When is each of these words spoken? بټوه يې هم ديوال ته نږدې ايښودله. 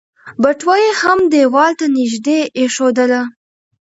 بټوه 0.41 0.75
يې 0.83 0.89
هم 1.01 1.19
ديوال 1.31 1.71
ته 1.79 1.85
نږدې 1.97 2.39
ايښودله. 2.57 3.21